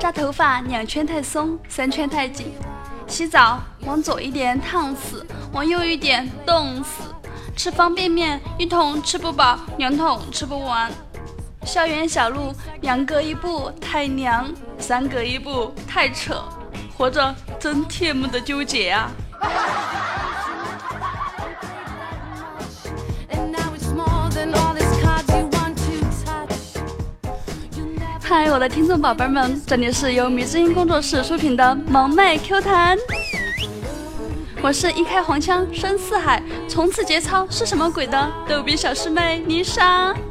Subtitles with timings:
[0.00, 2.52] 扎头发两圈太松，三圈太紧。
[3.06, 7.02] 洗澡往左一点烫死，往右一点冻死。
[7.54, 10.90] 吃方便面一桶吃不饱，两桶吃不完。
[11.64, 16.42] 校园小路两隔一步太娘，三隔一步太扯。
[16.96, 19.10] 活着真贴么的纠结啊！
[28.34, 32.96] 嗨，我的听众宝贝们，这里是由迷之音工作室出品的萌妹 Q 弹，
[34.62, 40.14] 我是一开黄腔深似海，从此节操是什么鬼的逗比小师妹妮莎。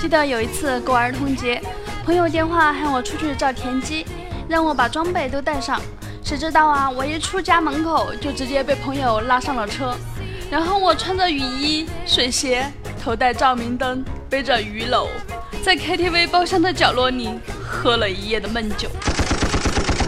[0.00, 1.62] 记得有一次过儿童节，
[2.04, 4.04] 朋友电话喊我出去照田鸡，
[4.48, 5.80] 让我把装备都带上。
[6.30, 6.88] 谁知道啊！
[6.88, 9.96] 我一出家门口，就直接被朋友拉上了车。
[10.48, 12.70] 然后我穿着雨衣、水鞋，
[13.02, 15.08] 头戴照明灯，背着鱼篓，
[15.60, 17.30] 在 KTV 包厢的角落里
[17.68, 18.88] 喝了一夜的闷酒。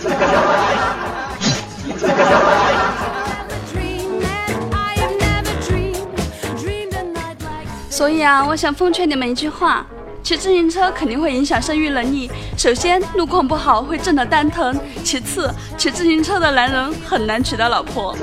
[7.90, 9.84] 所以啊，我想奉劝你们一句话。
[10.22, 12.30] 骑自行车肯定会影响生育能力。
[12.56, 18.16] 首先，路况不好会震得蛋疼；其次，骑自行车的男人很难娶到老婆。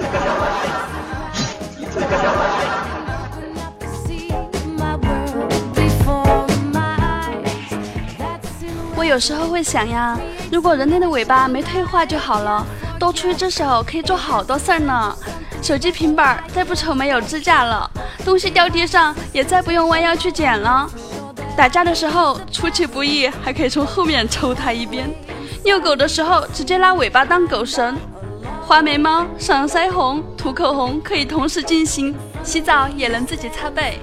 [8.96, 10.18] 我有时候会想呀，
[10.52, 12.66] 如果人类的尾巴没退化就好了，
[12.98, 15.16] 多出一只手可以做好多事儿呢。
[15.62, 17.90] 手机、平板再不愁没有支架了，
[18.24, 20.90] 东西掉地上也再不用弯腰去捡了。
[21.60, 25.08] 打架的时候出其不意，还可以从后面抽他一鞭；
[25.66, 27.96] 遛狗的时候直接拉尾巴当狗绳；
[28.66, 32.14] 画眉毛、上腮红、涂口红可以同时进行；
[32.46, 34.00] 洗澡也能自己擦背。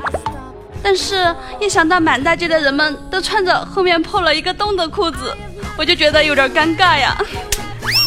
[0.83, 5.35] 但是，一想到满大街的人们都穿着后面破了一个洞的裤子，
[5.79, 7.17] 我就觉得有点尴尬呀。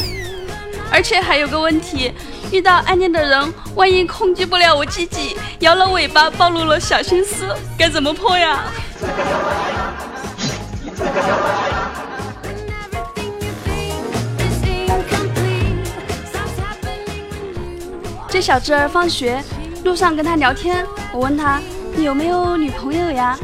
[0.94, 2.14] 而且还有个问题，
[2.52, 8.60] 遇到暗恋的人，万一控制不了我自己，摇了尾巴暴露了小心思，该怎么破呀？
[18.30, 19.44] 接小侄儿放学，
[19.84, 21.60] 路上跟他聊天，我问他
[21.96, 23.36] 你有没有女朋友呀？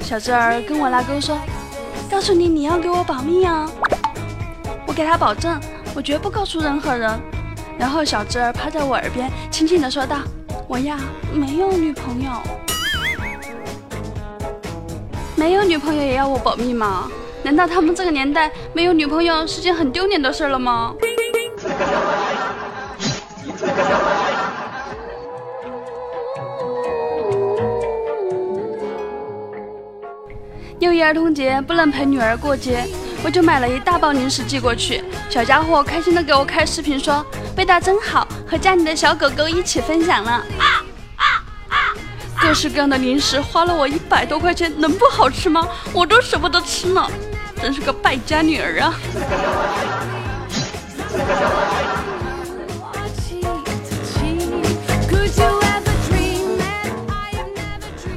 [0.00, 1.38] 小侄儿跟我拉钩说，
[2.10, 3.70] 告诉你你要给我保密啊！
[4.86, 5.60] 我给他保证，
[5.94, 7.20] 我绝不告诉任何人。
[7.78, 10.18] 然后小侄儿趴在我耳边，轻轻地说道
[10.66, 10.98] ：“我呀，
[11.32, 12.30] 没有女朋友。”
[15.40, 17.10] 没有女朋友也要我保密吗？
[17.42, 20.94] 难道他们这个年代没有女朋友是件很丢脸的事了吗？
[30.78, 32.84] 六一儿童节不能陪女儿过节，
[33.24, 35.02] 我就买了一大包零食寄过去。
[35.30, 37.24] 小家伙开心的给我开视频说
[37.56, 40.44] ：“味道真好，和家里的小狗狗一起分享了。”
[42.50, 45.68] 各式各样的零食花了我一百多块钱，能不好吃吗？
[45.92, 47.08] 我都舍不得吃呢，
[47.62, 48.92] 真是个败家女儿啊！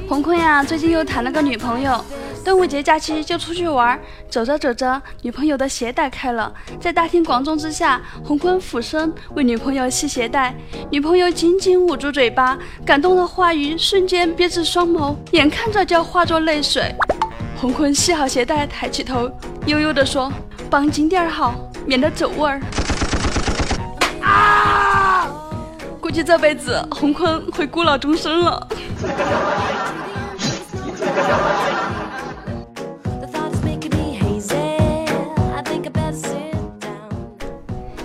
[0.09, 2.03] 红坤呀，最近又谈了个女朋友。
[2.43, 3.97] 端午节假期就出去玩，
[4.33, 6.51] 走着走着，女朋友的鞋带开了，
[6.81, 10.55] 在大庭广众之下，洪坤俯身为女朋友系鞋带，
[10.89, 16.95] 女朋友紧紧捂住嘴巴，感动的话语瞬间憋至双眸，眼看着就要化作泪水。
[17.55, 19.29] 洪坤系好鞋带，抬起头，
[19.67, 20.33] 悠悠地说
[20.67, 21.53] ：“绑紧点好，
[21.85, 22.59] 免得走味儿。”
[24.25, 25.29] 啊！
[26.01, 28.67] 估计这辈子洪坤会孤老终生了。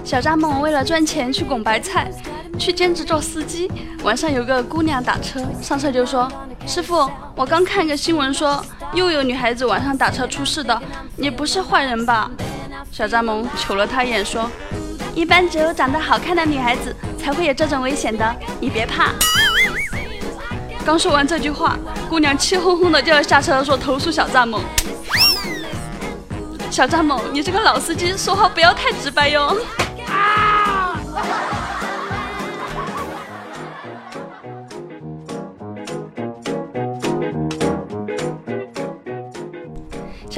[0.09, 2.11] 小张猛为了赚钱去拱白菜，
[2.59, 3.71] 去兼职做司机。
[4.05, 6.27] 晚上有个姑娘打车，上车就说
[6.67, 8.65] ：“师傅，我刚看个新闻，说
[8.95, 10.81] 又有女孩子晚上打车出事的，
[11.17, 12.31] 你不是坏人吧？”
[12.91, 14.51] 小张猛瞅了他一眼，说
[15.15, 19.13] ：“一般只有长得好看的女孩子才会有这种危险的，你别怕。”
[20.87, 21.77] 刚说完这句话，
[22.09, 24.63] 姑娘气哄哄的就要下车说投诉小张猛。
[26.71, 29.55] 小张猛，你这个老司机说话不要太直白哟。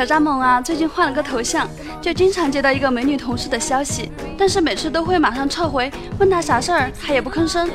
[0.00, 1.69] 小蚱蜢啊，最近换了个头像，
[2.00, 7.69] 就经常接到一个美女同事的消息，但是每次都会马上撤回，问他啥事儿，他也不吭声。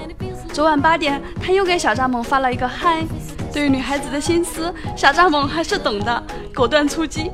[0.51, 3.03] 昨晚八点，他又给小蚱蜢发了一个嗨。
[3.53, 6.23] 对于女孩子的心思，小蚱蜢还是懂的，
[6.55, 7.29] 果断出击。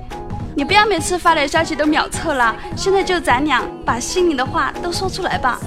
[0.58, 5.58] 你不要每次发来消息都秒撤了，现在就咱俩把心里的话都说出来吧。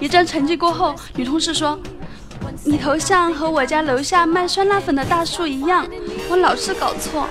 [0.00, 1.78] 一阵沉寂过后，女同事说
[2.64, 5.86] ：“你头像和我家楼下卖酸辣粉的大叔一样，
[6.28, 7.28] 我老是搞错。”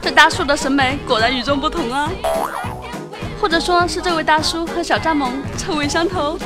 [0.00, 2.08] 这大叔的审美果然与众不同啊！
[3.40, 6.38] 或者说是这位大叔和小蚱蜢臭味相投。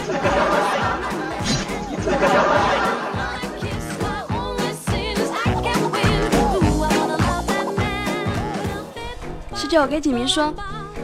[9.55, 10.53] 十九给锦觅说，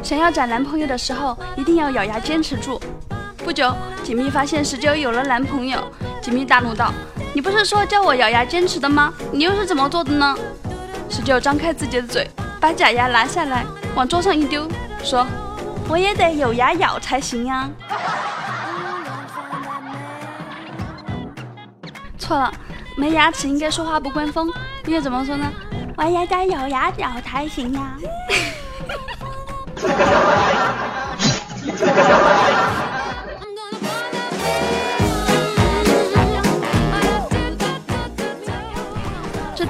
[0.03, 2.81] 想要找男朋友的时候，一定要咬牙坚持住。
[3.45, 3.71] 不久，
[4.03, 5.79] 锦觅发现十九有了男朋友，
[6.21, 6.93] 锦觅大怒道
[7.37, 9.13] ：“你不是说叫我咬牙坚持的吗？
[9.31, 10.35] 你又是怎么做的呢？”
[11.11, 12.27] 十九张开自己的嘴，
[12.59, 13.63] 把假牙拿下来，
[13.95, 14.67] 往桌上一丢，
[15.05, 15.27] 说。
[15.87, 17.69] 我也得有牙咬才行呀！
[22.19, 22.51] 错了，
[22.97, 24.51] 没牙齿应该说话不关风，
[24.87, 25.53] 应该怎么说呢？
[25.99, 27.99] 我也得有牙咬才行呀！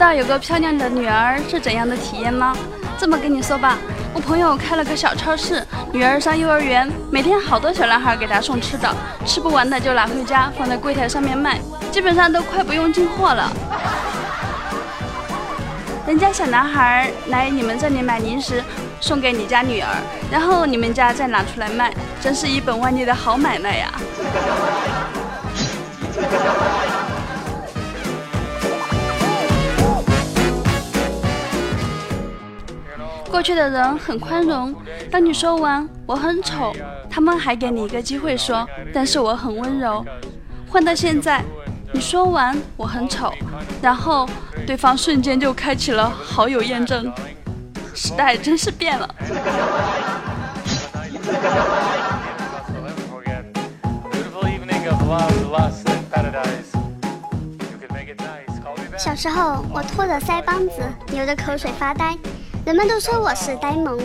[0.07, 2.57] 道有个漂亮的女儿是怎样的体验吗？
[2.97, 3.77] 这么跟你说吧。
[4.15, 8.89] 我朋友开了个小超市，女儿上幼儿园，每天好多小男孩给她送吃的，
[9.25, 11.59] 吃不完的就拿回家放在柜台上面卖，
[11.91, 13.51] 基本上都快不用进货了。
[16.07, 18.63] 人家小男孩来你们这里买零食，
[19.01, 19.89] 送给你家女儿，
[20.31, 23.93] 然后你们家再拿出来卖，真是一本万利的好买卖呀！
[33.37, 34.75] 过去的人很宽容，
[35.11, 36.73] 当你说完“我很丑”，
[37.11, 40.03] 他们还给你一个机会说“但是我很温柔”。
[40.73, 41.45] 换到现在，
[41.93, 43.31] 你说完“我很丑”，
[43.83, 44.27] 然后
[44.67, 47.13] 对方瞬间就开启了好友验证。
[47.95, 49.07] 时代真是变了。
[58.97, 62.17] 小时候，我拖着腮帮子，流着口水发呆。
[62.67, 63.97] 人们都说我是呆萌，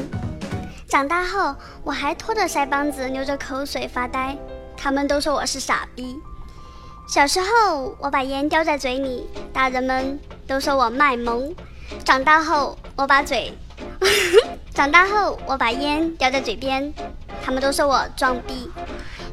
[0.88, 4.38] 长大后我还拖着腮帮子流着口水发呆，
[4.78, 6.16] 他们都说我是傻逼。
[7.08, 11.52] 小时候我把烟叼在嘴里，大人们都说我卖萌。
[12.06, 13.52] 长大后我把嘴，
[14.75, 16.94] 长大后我把烟叼在嘴边，
[17.44, 18.69] 他们都说我装逼。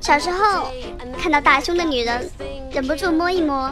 [0.00, 0.72] 小时候
[1.20, 2.30] 看到大胸的女人，
[2.72, 3.70] 忍不住摸一摸，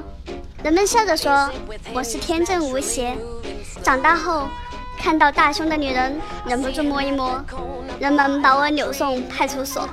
[0.62, 1.50] 人们笑着说
[1.94, 3.16] 我是天真无邪。
[3.82, 4.46] 长大后。
[5.06, 7.40] 看到大胸的女人，忍不住摸一摸，
[8.00, 9.88] 人们把我扭送派出所，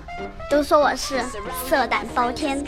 [0.49, 1.23] 都说我是
[1.69, 2.63] 色胆包天。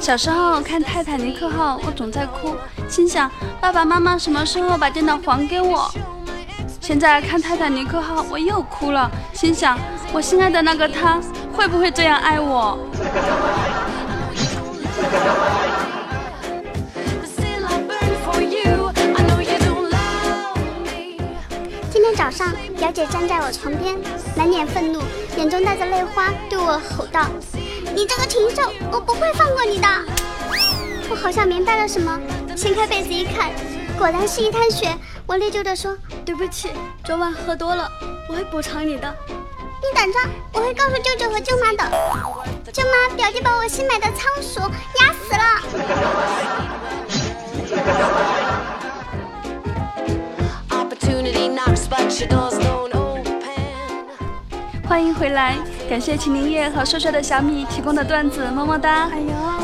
[0.00, 2.56] 小时候看《泰坦尼克号》，我总在哭，
[2.88, 3.30] 心想
[3.60, 5.92] 爸爸妈妈什么时候把电脑还给我？
[6.80, 9.78] 现在看《泰坦尼克号》，我又哭了，心想
[10.14, 11.20] 我心爱的那个他。
[11.52, 12.78] 会不会这样爱我？
[21.90, 23.96] 今天早上，表姐站在我床边，
[24.36, 25.00] 满脸愤怒，
[25.36, 27.26] 眼中带着泪花，对我吼道
[27.94, 29.86] ：“你这个禽兽，我不会放过你的！”
[31.10, 32.18] 我好像明白了什么，
[32.56, 33.50] 掀开被子一看，
[33.98, 34.88] 果然是一滩血。
[35.26, 36.70] 我内疚地说：“对不起，
[37.04, 37.88] 昨晚喝多了，
[38.28, 39.14] 我会补偿你的。”
[40.04, 40.18] 你等着，
[40.52, 41.88] 我会告诉舅舅和舅妈的。
[42.72, 44.58] 舅妈，表弟把我新买的仓鼠
[44.98, 45.40] 压死了。
[54.88, 55.56] 欢迎回来，
[55.88, 59.08] 感谢秦林叶和帅帅的小米提供的段子，么么哒。
[59.12, 59.61] 哎呦。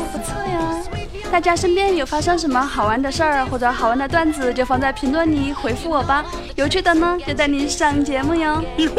[1.31, 6.25] 大家身边有发生什么好玩的事儿或者好玩的段子，就放在评论里回复我吧。
[6.55, 8.61] 有趣的呢，就带你上节目哟。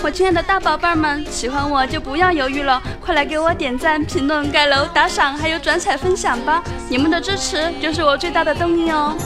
[0.00, 6.62] 我亲爱的大宝贝儿们，喜欢我就不要犹豫了，快来给我点赞、评论、盖楼、打赏，还有转采分享吧！
[6.88, 9.16] 你们的支持就是我最大的动力哦。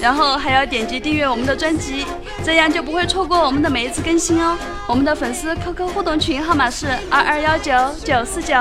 [0.00, 2.06] 然后还要点击订阅我们的专辑，
[2.44, 4.56] 这样就不会错过我们的每一次更新哦。
[4.86, 7.72] 我们的粉丝 QQ 互动群号码是二二幺九
[8.04, 8.54] 九四九。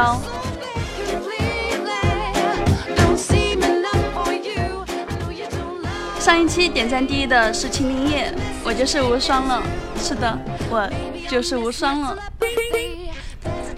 [6.26, 9.62] 上一期点赞第一的是秦林叶，我就是无双了。
[9.96, 10.36] 是的，
[10.72, 10.90] 我
[11.30, 12.18] 就是无双了。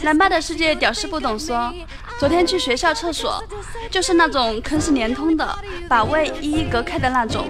[0.01, 1.73] 南巴的世界屌丝不懂说，
[2.17, 3.43] 昨天去学校厕所，
[3.91, 7.49] 就是那种坑是连通的，把位一一隔开的那种。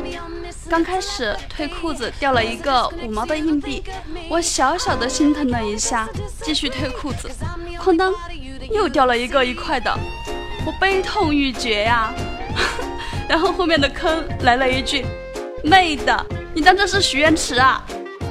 [0.68, 3.84] 刚开始退裤子掉了一个五毛的硬币，
[4.27, 6.10] 我小小的心疼了一下，
[6.42, 7.30] 继续退裤子，
[7.80, 8.12] 哐当，
[8.72, 9.96] 又掉了一个一块的，
[10.66, 12.12] 我悲痛欲绝呀。
[13.28, 15.06] 然后后面的坑来了一句
[15.64, 17.84] ：“妹的，你当这是许愿池啊？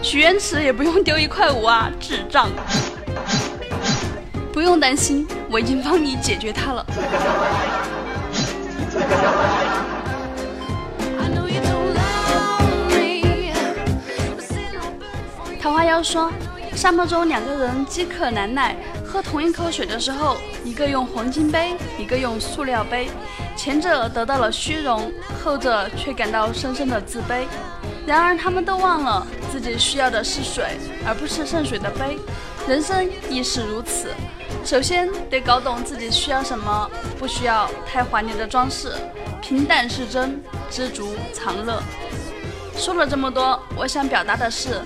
[0.03, 2.49] 许愿池也不用丢一块五啊，智障！”
[4.53, 6.87] 不用担心，我已经帮你解决它了。
[15.61, 16.33] 桃花妖说，
[16.75, 18.75] 沙漠中两个人饥渴难耐，
[19.05, 23.09] 喝同一口水的时候，一个用黄金杯，一个用塑料杯，
[23.57, 27.47] 前者得到了虚荣，后者却感到深深的自卑。
[28.05, 32.19] 然而他们都忘了自己需要的是水，而不是圣水的杯。
[32.67, 34.09] 人生亦是如此，
[34.65, 38.93] 首先得搞懂自己需要什么，不需要太华丽的装饰，
[39.41, 41.81] 平淡是真，知足常乐。
[42.77, 44.83] 说了这么多，我想表达的是。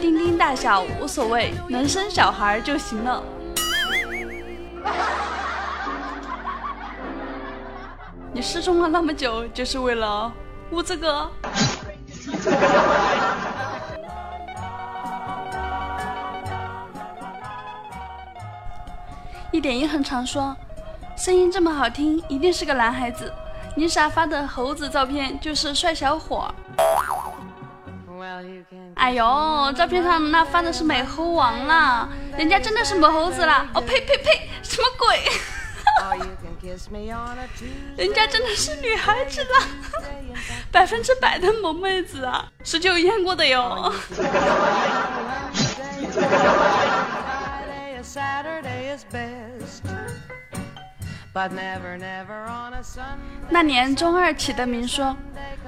[0.00, 3.22] 丁丁大小无所谓，能生小孩就行了。
[8.32, 10.32] 你失踪了那么久，就是为了
[10.70, 11.30] 污这个？
[19.50, 20.56] 一点一横常说，
[21.16, 23.32] 声音这么好听，一定是个男孩子。
[23.76, 26.52] 你傻发的猴子照片就是帅小伙。
[28.94, 33.66] 哎呦，照片上那发的是美猴王啦，人家真的是母猴子啦！
[33.74, 35.18] 哦呸呸呸，什么鬼？
[37.96, 39.66] 人家真的是女孩子啦，
[40.70, 43.92] 百分之百的萌妹子啊，十九验过的哟。
[53.48, 55.16] 那年中二起的名说，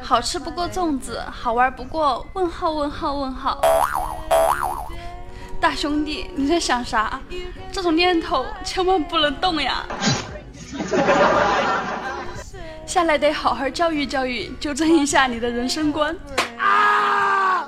[0.01, 3.61] 好吃不过粽子，好玩不过问号问号问号。
[5.61, 7.21] 大兄弟，你在想啥？
[7.71, 9.85] 这种念头千万不能动呀！
[12.93, 16.15] 下来得好好教育教育，纠正一下你的人生观。
[16.59, 17.67] 啊！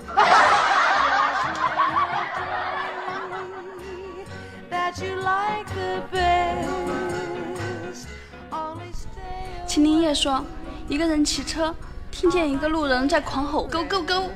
[9.67, 10.45] 秦林叶说
[10.89, 11.75] ：“一个人骑车，
[12.11, 14.29] 听见一个路人在狂吼‘勾勾勾’，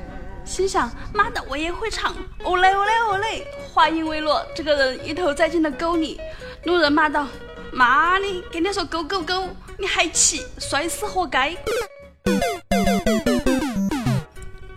[0.43, 2.15] 心想：妈的，我也会唱。
[2.43, 3.45] 哦嘞哦嘞哦嘞！
[3.71, 6.19] 话音未落，这个人一头栽进了沟里。
[6.63, 7.27] 路人骂道
[7.71, 11.55] ：‘妈的，给你说勾勾勾，你还骑，摔死活该！’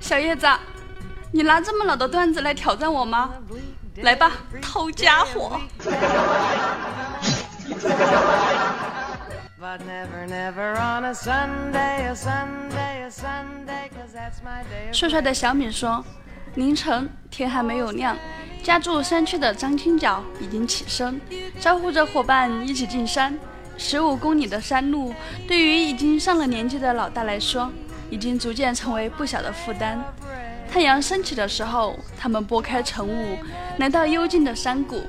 [0.01, 0.47] 小叶子，
[1.33, 3.31] 你拿这么老的段子来挑战我吗？
[3.97, 5.61] 来吧，偷家伙！”
[14.93, 16.05] 帅帅的小米说
[16.55, 18.17] ：“凌晨天还没有亮，
[18.63, 21.21] 家住山区的张青角已经起身，
[21.59, 23.37] 招呼着伙伴一起进山。
[23.83, 25.13] 十五公里的山路，
[25.49, 27.69] 对于已经上了年纪的老大来说，
[28.11, 30.01] 已经逐渐成为不小的负担。
[30.71, 33.37] 太阳升起的时候，他们拨开晨雾，
[33.79, 35.03] 来到幽静的山谷。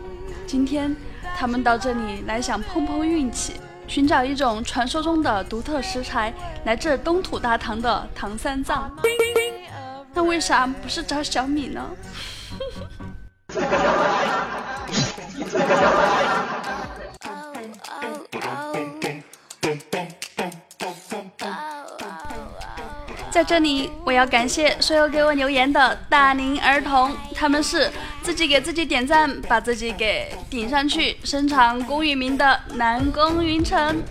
[0.47, 0.95] 今天，
[1.37, 3.53] 他们到这里来想碰碰运气。”
[3.85, 8.89] 寻找一种传说中的独特食材，来自东土大唐的唐三藏。
[10.13, 11.85] 那为啥不是找小米呢？
[23.33, 34.03] 在这里，我要感谢所有给我留言的大龄儿童，他们是自己给自己点赞，把自己给顶上去，深藏功与名的南宫云城，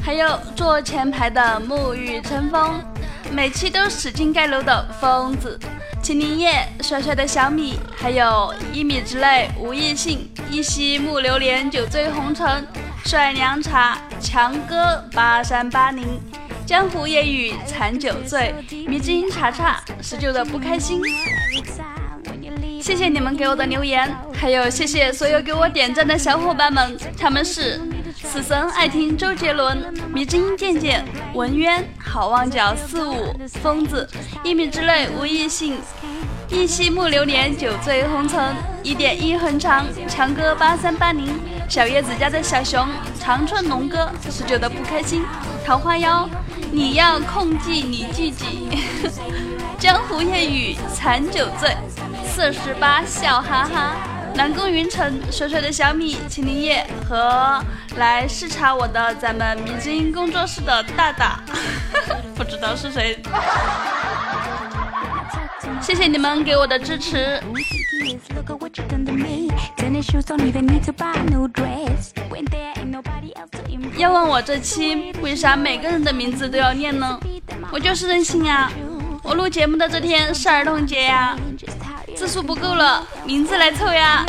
[0.00, 2.80] 还有坐前排的沐雨成风，
[3.32, 5.58] 每期都使劲盖楼的疯子，
[6.00, 12.64] 秦林叶，帅帅的小米，还有一米之内无异性，一夕暮流年，酒醉红尘，
[13.04, 16.20] 帅凉茶，强哥八三八零。
[16.66, 18.54] 江湖夜雨残酒醉，
[18.86, 21.02] 迷之音查查十九的不开心。
[22.80, 27.80] 谢谢你们给我的留言，还有谢谢所有给我点赞的小伙伴们，他们是
[28.22, 31.04] 死神爱听周杰伦，迷之音渐渐，
[31.34, 34.08] 文渊，好望角四五，疯子，
[34.42, 35.78] 一米之内无异性，
[36.48, 41.26] 一夕暮流年，酒醉红尘，一点一横长，强哥八三八零，
[41.68, 42.86] 小叶子家的小熊，
[43.20, 45.24] 长春龙哥，十九的不开心，
[45.62, 46.26] 桃花妖。
[46.74, 48.68] 你要控制你自己。
[49.78, 51.76] 江湖夜雨残酒醉，
[52.26, 53.96] 四十八笑哈哈，
[54.34, 57.62] 南宫云城，水水的小米，秦林叶和
[57.96, 61.38] 来视察我的咱们迷之音工作室的大大，
[62.34, 63.22] 不知道是谁。
[65.80, 67.40] 谢谢你们给我的支持。
[73.96, 77.18] 要问我这期为啥每个人的名字都要念呢？
[77.72, 78.70] 我就是任性呀！
[79.22, 81.36] 我录节目的这天是儿童节呀，
[82.14, 84.26] 字数不够了，名字来凑呀！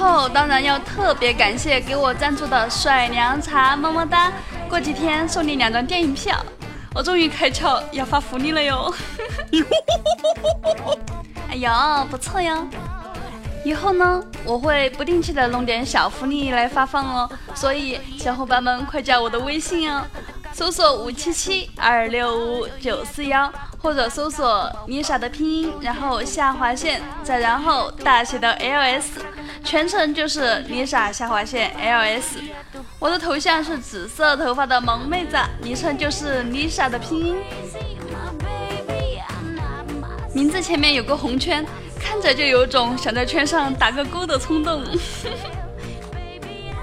[0.00, 4.32] 后当然要特别感谢给我赞助的帅凉茶，么么哒！
[4.66, 6.34] 过几天送你两张电影票，
[6.94, 8.94] 我终于开窍要发福利了哟！
[11.50, 11.70] 哎呦，
[12.10, 12.66] 不错哟！
[13.62, 20.02] 以后呢，我会不定期的弄点小福利来发放哦，所以小伙伴们快加我的微信哦，
[20.50, 23.52] 搜索五七七二六五九四幺。
[23.82, 29.20] 或者搜索妮莎的拼音，然后下划线，再然后大写的 L S，
[29.64, 32.38] 全程就是 Lisa 下划线 L S。
[32.98, 37.36] 我的头像是紫色头发的萌妹子，昵称就是 Lisa 的拼音。
[40.34, 41.64] 名字前面有个红圈，
[42.00, 44.82] 看着就有种想在圈上打个勾的冲动。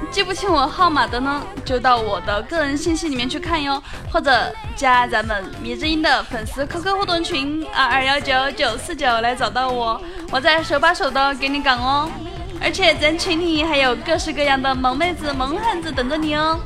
[0.10, 3.82] 记不清我号码的呢，就到我的个人信息里面去看哟，
[4.12, 12.10] 或者加咱们迷之音的粉丝 QQ 互动群二二幺九九四九来找到我，我在手把手的给你讲哦。
[12.60, 16.60] 而且咱群里还有各式各样的萌妹子、萌汉子等着你哦。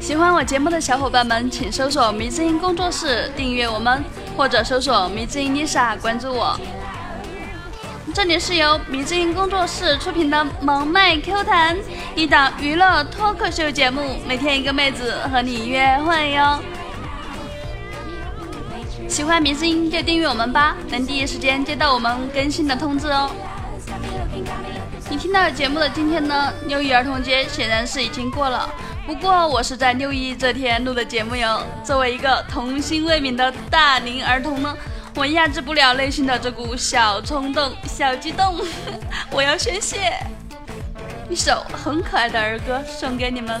[0.00, 4.04] 喜欢我节目的小伙伴们，请搜索迷之音工作室订阅我们，
[4.36, 6.58] 或者搜索迷之音 Lisa 关注我。
[8.12, 11.76] 这里是由迷之音工作室出品的《萌妹 Q 弹》，
[12.14, 16.58] 一档娱乐脱口秀节目，每天一个妹子和你约会哟。
[19.12, 23.30] 喜欢明星就订阅我们吧，能第一时间接到我们更新的通知哦。
[25.10, 28.66] 你听到节目的今天呢，六一儿童节显然是已经过了，
[29.06, 31.62] 不过我是在六一这天录的节目哟。
[31.84, 34.74] 作为一个童心未泯的大龄儿童呢。
[35.14, 38.58] 我压制不了内心的这股小冲动、小激动，
[39.30, 40.14] 我要宣泄。
[41.28, 43.60] 一首很可爱的儿歌送给你们。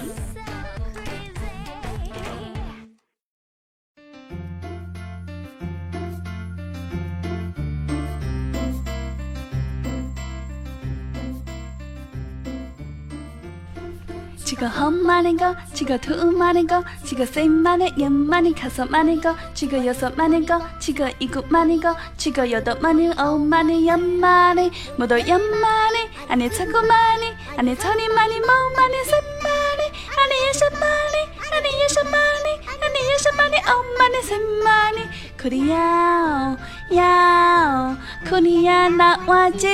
[14.62, 32.10] 七个红马年糕，七个土马年糕，七个三马年、四马年、卡三马年糕，七个有色马年糕，七个一股马年糕，七个有的马年、欧马年、洋马年，木头洋马年，阿尼七个马年，阿尼草泥马年、毛马年、三马年，阿尼也是马年，阿尼也是马
[32.44, 35.08] 年，阿尼也是马年、欧马年、三马年，
[35.42, 36.56] 库里亚
[36.90, 37.96] 亚，
[38.28, 39.66] 库里亚那瓦吉。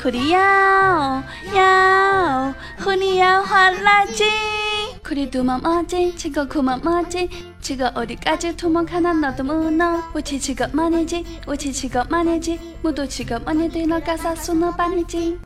[0.00, 1.22] 库里要
[1.54, 4.26] 要，库里要花拉筋，
[5.02, 7.18] 库里多么么子，七个库么么子，
[7.62, 10.02] 七个奥迪卡吉土么看那那多么呢？
[10.12, 15.38] 我七七个马年纪，我七七个马年纪，木多七个马年对那嘎萨苏那八年纪。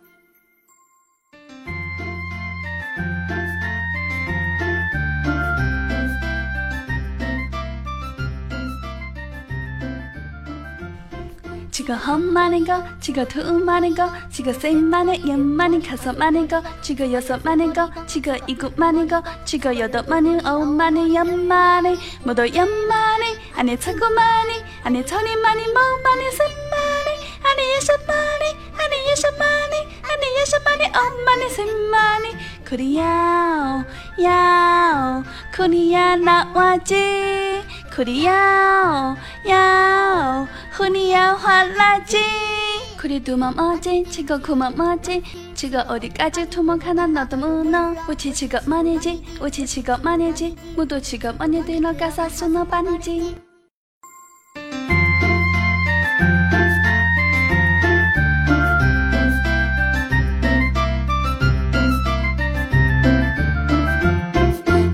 [11.81, 32.37] 七个红马年糕，七个土马年糕，七个三马年、四马年、卡三马年糕，七个有色马年糕，七个一股马年糕，七个有的马年、欧马年、洋马年，木头洋马年，阿尼七个马年，阿尼草泥马年、毛马年、三马年，阿尼也是马年，阿尼也是马年，阿尼也是马年、欧马年、三马年，
[32.69, 33.83] 库里要
[34.19, 35.25] 要，
[35.57, 36.95] 库里亚那瓦吉。
[37.95, 40.60] 库里要要，库里
[41.11, 42.16] 要花垃圾，
[43.01, 45.12] 库里土么么子，七个库么么子，
[45.55, 47.95] 七个奥迪卡吉土么看那那多么呢？
[48.09, 53.35] 我七七个马年纪，我七七个马年纪，木多七个马年对那嘎萨苏那八年纪。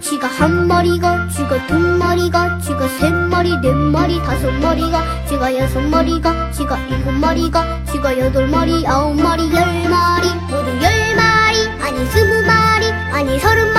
[0.00, 1.25] 七个红毛里个，七个
[1.56, 7.12] 머리가 두 머리가 쥐가 세 머리 네 머리 다섯 머리가 쥐가 여섯 머리가 쥐가 일곱
[7.12, 13.38] 머리가 쥐가 여덟 머리 아홉 머리 열 머리 모두 열 마리 아니 스무 마리 아니
[13.38, 13.72] 서른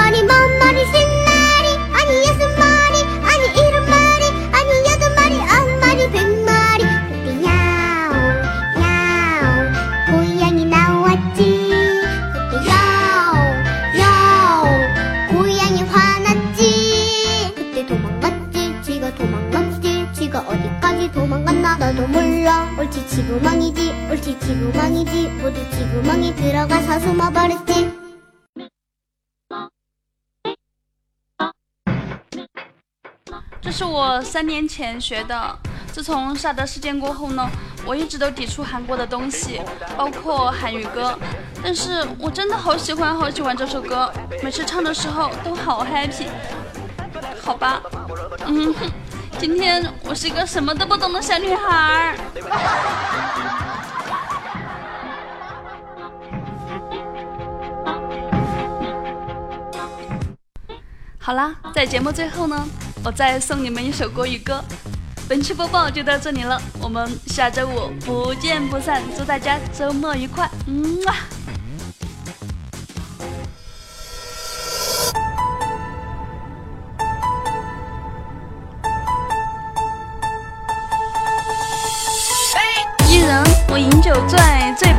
[22.86, 28.02] 울티치고 멍이지 울티치고 멍이지 부딪히고 멍이 들어가서 숨어버렸지
[33.60, 35.58] 这是我三年前学的。
[35.92, 37.48] 自从萨德事件过后呢，
[37.86, 39.60] 我一直都抵触韩国的东西，
[39.96, 41.16] 包括韩语歌。
[41.62, 44.10] 但是我真的好喜欢好喜欢这首歌，
[44.42, 46.26] 每次唱的时候都好 happy。
[47.40, 47.82] 好吧，
[48.46, 48.74] 嗯，
[49.38, 52.16] 今天我是一个什么都不懂的小女孩。
[61.19, 62.65] 好啦，在节目最后呢，
[63.03, 64.63] 我再送你们一首国语歌。
[65.27, 69.03] 本期播报就到这里了，我们下周五不见不散。
[69.17, 71.36] 祝大家周末愉快，嗯啊。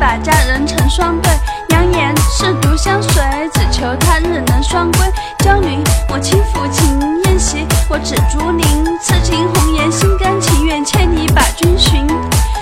[0.09, 1.31] 把佳人成双对。
[1.67, 3.21] 良言是独相随，
[3.53, 5.01] 只求他日能双归。
[5.37, 8.65] 娇女我轻抚琴宴席，我指竹林，
[9.03, 12.07] 痴情红颜，心甘情愿牵你把君寻。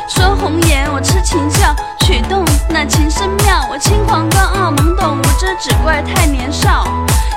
[0.10, 3.66] 说红颜我痴情笑，曲动那琴声妙。
[3.72, 6.86] 我轻狂高傲懵懂无知，只怪太年少。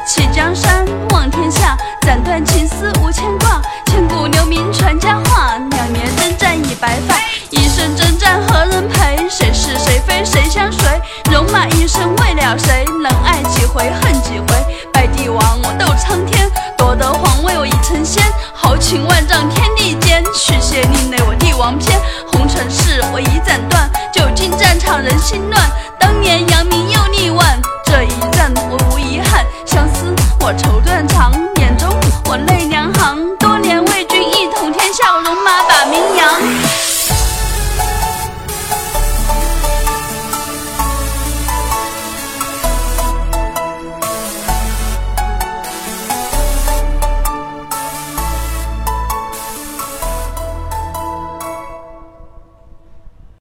[0.05, 3.63] 弃江山望天下，斩断情丝无牵挂。
[3.91, 7.17] 千古留名传佳话，两年征战已白发。
[7.51, 9.29] 一生征战何人陪？
[9.29, 10.89] 谁是谁非谁相随？
[11.25, 12.85] 戎马一生为了谁？
[13.03, 14.65] 能爱几回恨几回？
[14.93, 16.49] 拜帝王我斗苍天，
[16.79, 18.23] 夺得皇位我已成仙。
[18.55, 22.01] 豪情万丈天地间，续写另类我帝王篇。
[22.31, 25.61] 红尘事我已斩断，久经战场人心乱。
[25.99, 26.90] 当年扬名。